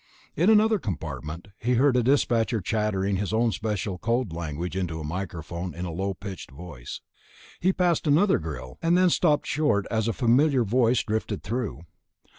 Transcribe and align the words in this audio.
In 0.35 0.49
another 0.49 0.79
compartment 0.79 1.49
he 1.59 1.73
heard 1.75 1.95
a 1.95 2.01
dispatcher 2.01 2.59
chattering 2.59 3.17
his 3.17 3.31
own 3.31 3.51
special 3.51 3.99
code 3.99 4.33
language 4.33 4.75
into 4.75 4.99
a 4.99 5.03
microphone 5.03 5.75
in 5.75 5.85
a 5.85 5.91
low 5.91 6.15
pitched 6.15 6.49
voice. 6.49 7.01
He 7.59 7.71
passed 7.71 8.07
another 8.07 8.39
grill, 8.39 8.79
and 8.81 8.97
then 8.97 9.11
stopped 9.11 9.45
short 9.45 9.85
as 9.91 10.07
a 10.07 10.11
familiar 10.13 10.63
voice 10.63 11.03
drifted 11.03 11.43
through. 11.43 11.81